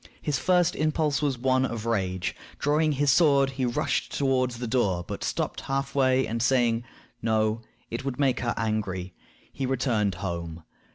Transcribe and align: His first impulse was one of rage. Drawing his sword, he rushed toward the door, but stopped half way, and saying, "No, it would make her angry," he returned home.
His 0.19 0.39
first 0.39 0.75
impulse 0.75 1.21
was 1.21 1.37
one 1.37 1.63
of 1.63 1.85
rage. 1.85 2.35
Drawing 2.57 2.93
his 2.93 3.11
sword, 3.11 3.51
he 3.51 3.65
rushed 3.67 4.11
toward 4.17 4.49
the 4.49 4.65
door, 4.65 5.05
but 5.07 5.23
stopped 5.23 5.61
half 5.61 5.93
way, 5.93 6.25
and 6.25 6.41
saying, 6.41 6.83
"No, 7.21 7.61
it 7.91 8.03
would 8.03 8.19
make 8.19 8.39
her 8.39 8.55
angry," 8.57 9.13
he 9.53 9.67
returned 9.67 10.15
home. 10.15 10.63